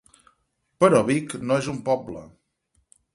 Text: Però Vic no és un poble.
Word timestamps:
Però 0.83 1.01
Vic 1.09 1.35
no 1.49 1.57
és 1.63 1.67
un 1.73 1.77
poble. 1.91 2.25